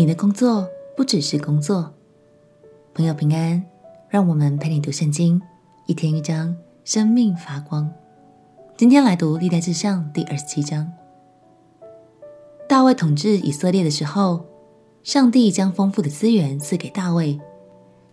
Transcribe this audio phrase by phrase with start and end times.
[0.00, 1.92] 你的工作不只是工作。
[2.94, 3.62] 朋友平安，
[4.08, 5.38] 让我们陪你读圣经，
[5.84, 7.86] 一天一章，生命发光。
[8.78, 10.90] 今天来读历代志上第二十七章。
[12.66, 14.46] 大卫统治以色列的时候，
[15.02, 17.38] 上帝将丰富的资源赐给大卫，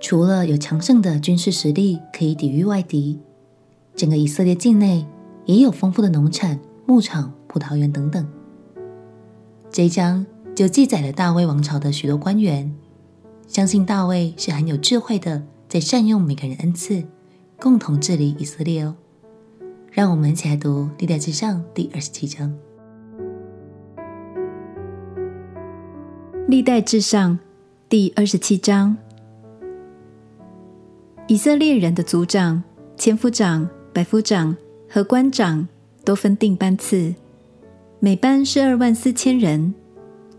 [0.00, 3.18] 除了有强盛的军事实力可以抵御外敌，
[3.96, 5.06] 整个以色列境内
[5.46, 8.28] 也有丰富的农产、牧场、葡萄园等等。
[9.70, 10.26] 这一章。
[10.60, 12.70] 就记载了大卫王朝的许多官员，
[13.48, 17.02] 相信大卫是很有智慧的，在善用每个人恩赐，
[17.58, 18.94] 共同治理以色列哦。
[19.90, 22.54] 让我们一起来读《历代志上》第二十七章。
[26.46, 27.32] 《历代志上》
[27.88, 28.98] 第二十七章，
[31.26, 32.62] 以色列人的族长、
[32.98, 34.54] 千夫长、百夫长
[34.90, 35.66] 和官长
[36.04, 37.14] 都分定班次，
[37.98, 39.74] 每班是二万四千人。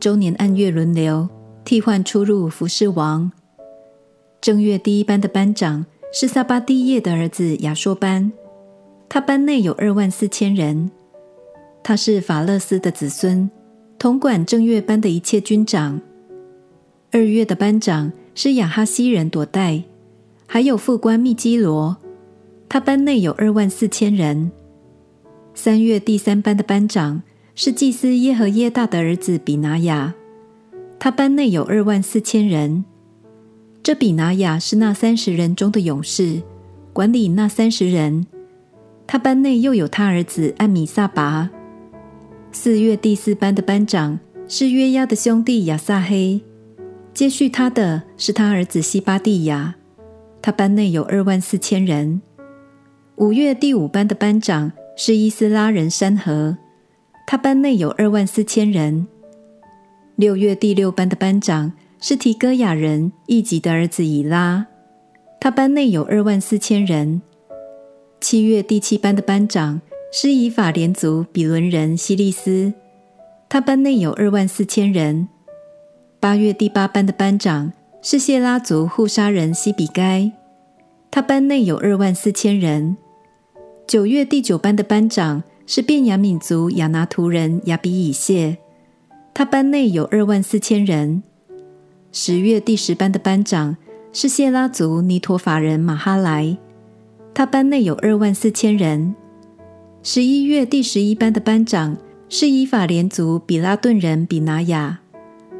[0.01, 1.29] 周年按月轮流
[1.63, 3.31] 替换出入服侍王。
[4.41, 8.31] 正月第一班的班长是撒巴第叶的儿子亚说班，
[9.07, 10.89] 他班内有二万四千人。
[11.83, 13.47] 他是法勒斯的子孙，
[13.99, 16.01] 统管正月班的一切军长。
[17.11, 19.83] 二月的班长是亚哈西人朵代，
[20.47, 21.95] 还有副官密基罗，
[22.67, 24.51] 他班内有二万四千人。
[25.53, 27.21] 三月第三班的班长。
[27.53, 30.13] 是祭司耶和耶大的儿子比拿雅，
[30.97, 32.85] 他班内有二万四千人。
[33.83, 36.41] 这比拿雅是那三十人中的勇士，
[36.93, 38.25] 管理那三十人。
[39.05, 41.49] 他班内又有他儿子艾米撒拔。
[42.51, 46.41] 四月第四班的班长是约押的兄弟亚撒黑，
[47.13, 49.75] 接续他的是他儿子西巴第亚，
[50.41, 52.21] 他班内有二万四千人。
[53.17, 56.57] 五月第五班的班长是伊斯拉人山河。
[57.31, 59.07] 他班内有二万四千人。
[60.17, 64.65] 六月第六班的班长是提哥雅人义吉的儿子以拉，
[65.39, 67.21] 他班内有二万四千人。
[68.19, 69.79] 七月第七班的班长
[70.11, 72.73] 是以法莲族比伦人希利斯，
[73.47, 75.29] 他班内有二万四千人。
[76.19, 80.29] 八月第八班的班长是谢拉族户沙人西比该，
[81.09, 82.97] 他班内有二万四千人。
[83.87, 85.43] 九月第九班的班长。
[85.65, 88.57] 是便雅敏族亚拿图人亚比以谢，
[89.33, 91.23] 他班内有二万四千人。
[92.11, 93.77] 十月第十班的班长
[94.11, 96.57] 是谢拉族尼陀法人马哈莱，
[97.33, 99.15] 他班内有二万四千人。
[100.03, 101.95] 十一月第十一班的班长
[102.27, 104.99] 是以法连族比拉顿人比拿雅，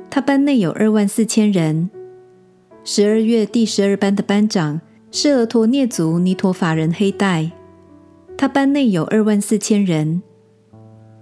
[0.10, 1.90] 他班内有二万四千人。
[2.84, 4.82] 十二月第十二班的班长
[5.12, 7.52] 是俄陀涅族尼陀法人黑带。
[8.42, 10.20] 他班内有二万四千人，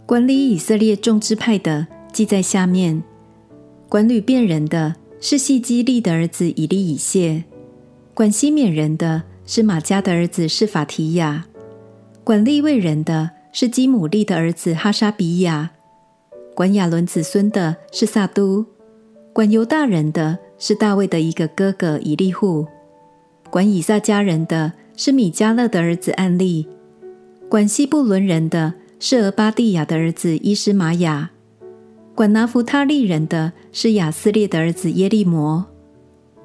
[0.05, 3.03] 管理以色列众支派的记在下面。
[3.89, 7.43] 管流便人的是细基利的儿子以利以谢，
[8.13, 11.45] 管西缅人的是马家的儿子示法提亚，
[12.23, 15.71] 管利未人的是基母利的儿子哈沙比亚，
[16.55, 18.65] 管亚伦子孙的是撒都，
[19.33, 22.65] 管犹大人的是大卫的一个哥哥以利户，
[23.49, 26.65] 管以萨迦人的是米迦勒的儿子暗利。
[27.49, 31.31] 管西布伦人的是俄巴蒂亚的儿子伊斯玛雅，
[32.13, 35.65] 管拿弗他利人的是亚斯列的儿子耶利摩，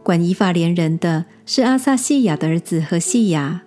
[0.03, 3.65] 管以法莲人的是阿撒西亚的儿子何细亚，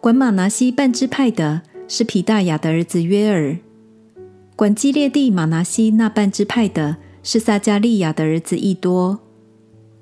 [0.00, 3.58] 管玛拿西半支派的是皮大雅的儿子约尔，
[4.54, 9.18] 管基列地玛拿西那半支派的是撒迦利亚的儿子易多，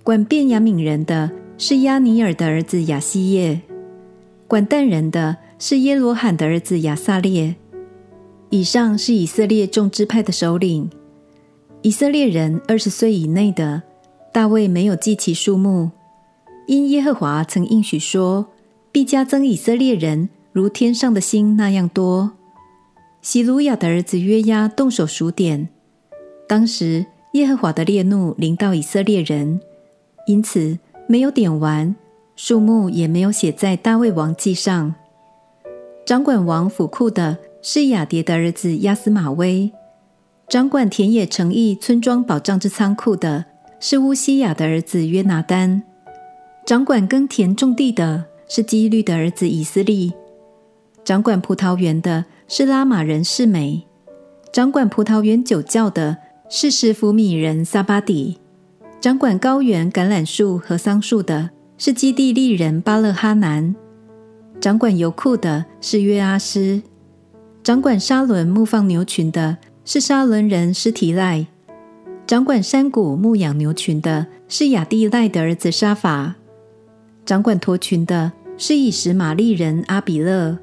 [0.03, 3.63] 管便雅悯人的是亚尼尔的儿子亚希叶，
[4.47, 5.39] 管但人的。
[5.65, 7.55] 是耶罗罕的儿子亚萨列。
[8.51, 10.91] 以上是以色列众支派的首领。
[11.83, 13.85] 以色列人二十岁以内的，
[14.33, 15.93] 大卫没有记其数目，
[16.67, 18.49] 因耶和华曾应许说，
[18.91, 22.33] 必加增以色列人如天上的星那样多。
[23.21, 25.69] 洗鲁雅的儿子约押动手数点，
[26.49, 29.61] 当时耶和华的烈怒临到以色列人，
[30.27, 31.95] 因此没有点完，
[32.35, 34.97] 数目也没有写在大卫王记上。
[36.05, 39.71] 掌管王府库的是亚迭的儿子亚斯玛威，
[40.49, 43.45] 掌管田野城邑村庄保障之仓库的
[43.79, 45.83] 是乌西雅的儿子约拿单，
[46.67, 50.13] 掌管耕田种地的是基律的儿子以斯利，
[51.05, 53.87] 掌管葡萄园的是拉玛人示每，
[54.53, 56.17] 掌管葡萄园酒窖的
[56.51, 58.39] 是什弗米人撒巴底，
[59.01, 63.75] 掌管高原橄榄树和桑树的是基地利人巴勒哈南。
[64.63, 66.83] 掌管油库的是约阿施，
[67.65, 71.49] 掌管沙伦牧放牛群的是沙伦人施提赖，
[72.29, 76.35] 掌管山谷牧养牛群的是亚蒂赖的儿子沙法；
[77.27, 80.59] 掌管驼群的是以实玛利人阿比勒；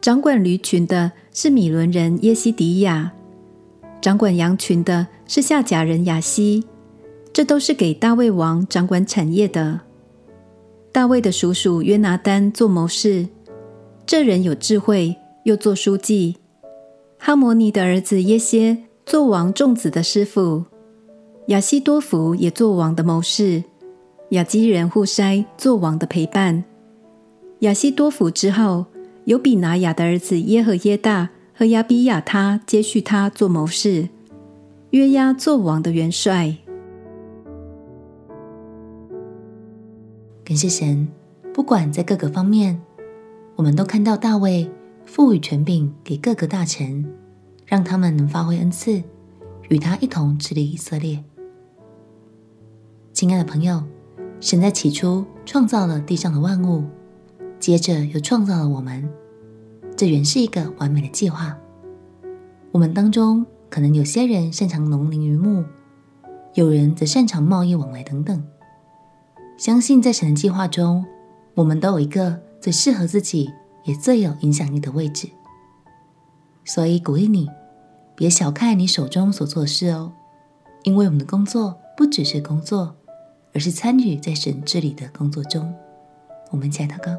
[0.00, 3.10] 掌管驴群的是米伦人耶西迪亚；
[4.00, 6.62] 掌管羊群的是夏甲人亚西。
[7.32, 9.80] 这都是给大卫王掌管产业的。
[10.90, 13.28] 大卫的叔叔约拿单做谋士，
[14.06, 15.14] 这人有智慧，
[15.44, 16.36] 又做书记。
[17.18, 20.64] 哈摩尼的儿子耶歇做王众子的师傅，
[21.48, 23.62] 亚希多弗也做王的谋士。
[24.30, 26.64] 亚基人户筛做王的陪伴。
[27.60, 28.86] 亚希多弗之后，
[29.24, 34.08] 有比拿雅的儿子耶和耶大和亚比亚他接续他做谋士。
[34.90, 36.56] 约押做王的元帅。
[40.48, 41.06] 感谢神，
[41.52, 42.80] 不管在各个方面，
[43.54, 44.66] 我们都看到大卫
[45.04, 47.04] 赋予权柄给各个大臣，
[47.66, 49.02] 让他们能发挥恩赐，
[49.68, 51.22] 与他一同治理以色列。
[53.12, 53.84] 亲爱的朋友，
[54.40, 56.82] 神在起初创造了地上的万物，
[57.60, 59.06] 接着又创造了我们，
[59.98, 61.54] 这原是一个完美的计划。
[62.72, 65.62] 我们当中可能有些人擅长农林渔牧，
[66.54, 68.42] 有人则擅长贸易往来等等。
[69.58, 71.04] 相信在神的计划中，
[71.54, 73.52] 我们都有一个最适合自己
[73.82, 75.28] 也最有影响力的位置。
[76.64, 77.50] 所以鼓励你，
[78.14, 80.12] 别小看你手中所做的事哦，
[80.84, 82.94] 因为我们的工作不只是工作，
[83.52, 85.74] 而是参与在神治理的工作中。
[86.52, 87.10] 我们一起来祷告，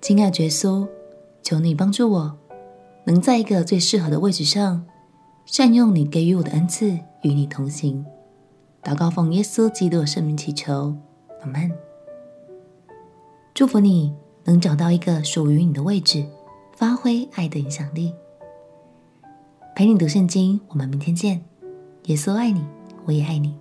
[0.00, 0.86] 亲爱的耶稣，
[1.42, 2.38] 求你帮助我，
[3.06, 4.86] 能在一个最适合的位置上，
[5.46, 8.06] 善用你给予我的恩赐，与你同行。
[8.82, 10.96] 祷告奉耶稣基督的圣名祈求，
[11.40, 11.70] 阿门。
[13.54, 14.12] 祝福你
[14.44, 16.26] 能找到一个属于你的位置，
[16.76, 18.12] 发挥爱的影响力。
[19.76, 21.44] 陪你读圣经，我们明天见。
[22.06, 22.64] 耶稣爱你，
[23.04, 23.56] 我也爱你。